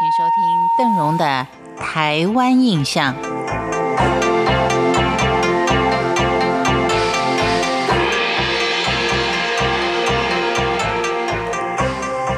[0.00, 1.46] 请收听邓荣的
[1.78, 3.14] 《台湾印象》。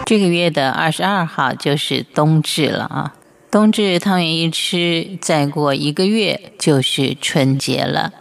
[0.05, 3.15] 这个月的二十二号就是冬至了啊！
[3.49, 8.13] 冬至汤圆一吃，再过一个月就是春节了。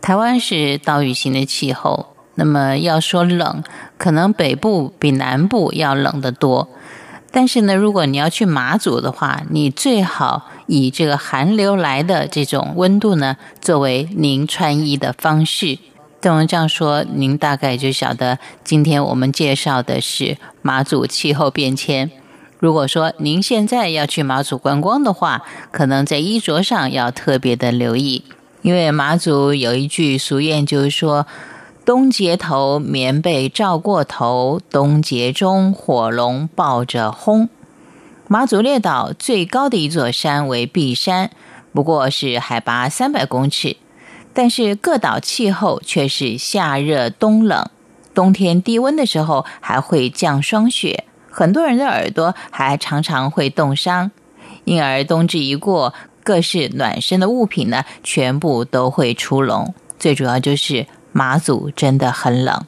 [0.00, 3.62] 台湾是岛屿型的气候，那么要说冷，
[3.96, 6.68] 可能北部比南部要冷得多。
[7.36, 15.80] 但是呢，如果你要去马祖的话，你最好以这个寒流来的这种温度呢，作为您穿衣的方式。
[16.20, 22.08] 邓文这样说，您大概就晓得，今天我们介绍的是马祖气候变迁。
[22.60, 28.22] 如果说您现在要去马祖观光的话，可能在衣着上要特别的留意，
[28.62, 31.26] 因为马祖有一句俗谚，就是说。
[31.84, 37.50] 冬节头棉被罩过头，冬节中火龙抱着轰。
[38.26, 41.30] 马祖列岛最高的一座山为碧山，
[41.74, 43.76] 不过是海拔三百公尺，
[44.32, 47.68] 但是各岛气候却是夏热冬冷，
[48.14, 54.10] 冬天低温的时候还会降霜雪，很多人的耳朵还常常会冻伤，
[54.64, 60.86] 因而冬至一过，各式暖身的物品呢，全部都会出笼，最主要就是。
[61.16, 62.64] 马祖真的很冷。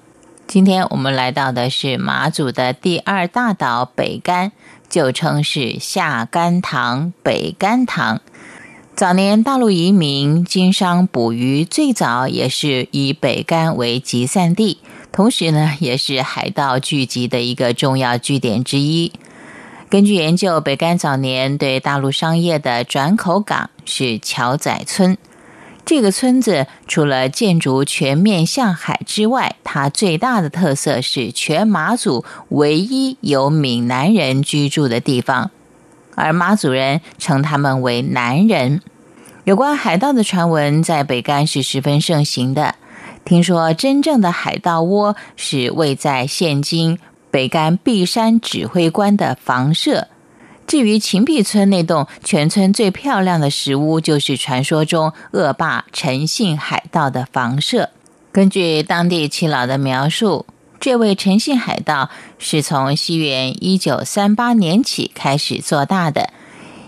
[0.46, 4.52] 今天我们来到的是马祖的第二大岛北干，
[4.88, 8.20] 就称是下干塘、北干塘。
[8.94, 14.78] 早年大陆移民经商捕鱼，最早也是以北干为集散地，
[15.10, 19.10] 同时呢，也是海盗聚集的一个重要据点之一。
[19.90, 25.18] 根据研究，北干早年对大陆商业的转口港是桥仔村。
[25.86, 35.52] 这个村子除了建筑全面向海之外，它最大的特色是全马祖唯一有闽南人居住的地方，
[36.16, 38.82] 而马祖人称他们为南人。
[39.44, 42.74] 有关海盗的传闻在北干是十分盛行的。
[43.24, 46.98] 听说真正的海盗窝是位在现今
[47.30, 50.08] 北干碧山指挥官的房舍。
[50.66, 57.90] 至于秦壁村那栋全村最漂亮的石屋，就是传说中恶霸陈姓海盗的房舍。
[58.32, 60.44] 根据当地耆老的描述，
[60.80, 66.30] 这位陈姓海盗是从西元一九三八年起开始做大的。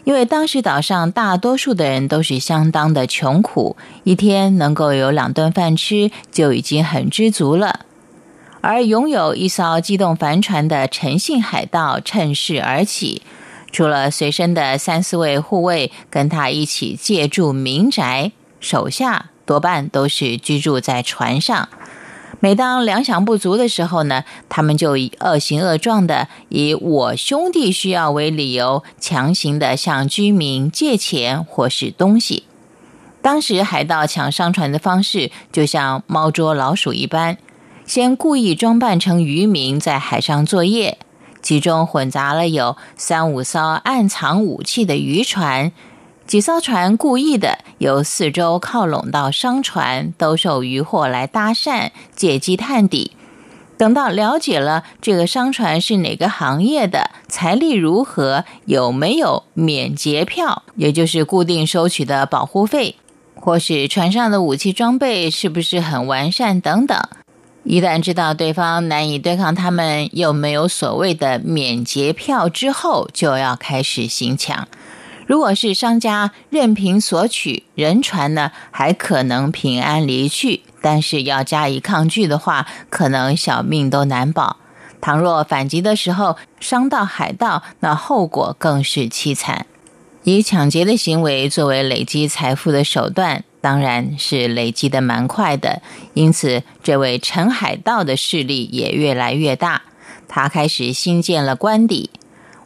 [0.04, 7.80] 因为当时岛上大多数的人都是相当的穷苦，一天能够有两顿饭吃就已经很知足了。
[8.60, 13.22] 而拥有一艘机动帆船的陈姓海盗趁势而起。
[13.70, 21.68] 除了随身的三四位护卫跟他一起借住民宅，手下多半都是居住在船上。
[22.40, 32.44] 每当粮饷不足的时候呢，他们就以恶行恶状的以我兄弟需要为理由，强行的向居民借钱或是东西。
[33.20, 37.36] 当时海盗抢商船的方式就像猫捉老鼠一般，
[37.84, 40.98] 先故意装扮成渔民在海上作业。
[41.42, 45.72] 其中混杂了有三五艘暗藏武器的渔船，
[46.26, 53.12] 几艘船故意的由四周靠拢到商船，兜售渔货来搭讪，借机探底。
[53.78, 62.96] 等到了解了这个商船是哪个行业的，财力如何，有没有免劫票，也就是固定收取的保护费，
[63.36, 67.00] 或是船上的武器装备是不是很完善等等。
[67.64, 74.66] 一旦知道对方难以对抗他们，又没有所谓的免劫票之后，就要开始行抢。
[75.26, 84.56] 如果是商家任凭索取，人船呢还可能平安离去；但是要加以抗拒的话，可能小命都难保。
[85.02, 89.66] 倘若反击的时候伤到海盗，那后果更是凄惨。
[90.24, 93.44] 以抢劫的行为作为累积财富的手段。
[93.60, 95.82] 当然是累积的蛮快的，
[96.14, 99.82] 因此这位陈海盗的势力也越来越大。
[100.28, 102.10] 他开始新建了官邸，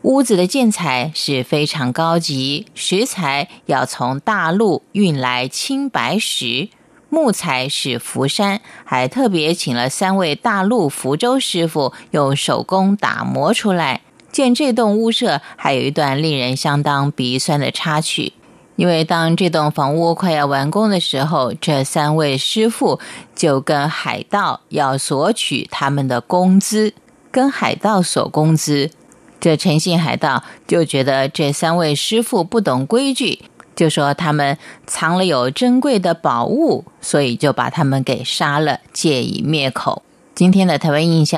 [0.03, 6.69] 屋子的建材是非常高级，石材要从大陆运来青白石，
[7.09, 14.01] 木材是福山，还特别请了三位大陆福州师傅用手工打磨出来。
[14.33, 18.33] 建这栋屋舍还有一段令人相当鼻酸的插曲。
[18.77, 22.99] 因为当这栋房屋快要完工的时候，这三位师傅
[23.35, 26.95] 就跟海盗要索取他们的工资，
[27.31, 28.91] 跟海盗索工资。
[29.39, 33.41] 这诚信海盗就觉得这三位师傅不懂规矩，
[33.77, 40.03] 就说他们藏了有珍贵的宝物，所以就把他们给杀了，借以灭口。
[40.35, 41.31] 今天的台湾印象。